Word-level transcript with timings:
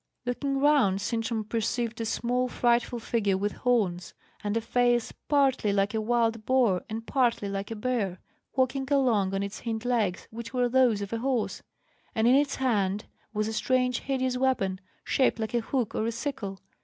Looking 0.25 0.57
round, 0.57 0.99
Sintram 0.99 1.43
perceived 1.43 2.01
a 2.01 2.07
small, 2.07 2.47
frightful 2.47 2.97
figure 2.97 3.37
with 3.37 3.51
horns, 3.51 4.15
and 4.43 4.57
a 4.57 4.59
face 4.59 5.11
partly 5.27 5.71
like 5.71 5.93
a 5.93 6.01
wild 6.01 6.43
boar 6.43 6.81
and 6.89 7.05
partly 7.05 7.47
like 7.47 7.69
a 7.69 7.75
bear, 7.75 8.19
walking 8.55 8.87
along 8.89 9.35
on 9.35 9.43
its 9.43 9.59
hind 9.59 9.85
legs, 9.85 10.27
which 10.31 10.55
were 10.55 10.67
those 10.69 11.03
of 11.03 11.13
a 11.13 11.19
horse; 11.19 11.61
and 12.15 12.27
in 12.27 12.33
its 12.33 12.55
hand 12.55 13.05
was 13.31 13.47
a 13.47 13.53
strange, 13.53 13.99
hideous 13.99 14.37
weapon, 14.39 14.81
shaped 15.03 15.37
like 15.37 15.53
a 15.53 15.61
hook 15.61 15.93
or 15.93 16.07
a 16.07 16.11
sickle. 16.11 16.59